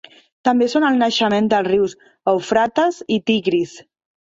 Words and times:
També 0.47 0.67
són 0.71 0.85
el 0.87 0.97
naixement 1.01 1.51
dels 1.51 1.69
rius 1.73 1.95
Eufrates 2.33 3.01
i 3.19 3.23
Tigris. 3.31 3.79